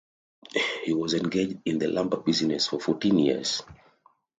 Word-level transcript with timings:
He 0.83 0.93
was 0.95 1.13
engaged 1.13 1.59
in 1.63 1.77
the 1.77 1.85
lumber 1.87 2.17
business 2.17 2.65
for 2.65 2.79
fourteen 2.79 3.19
years. 3.19 3.61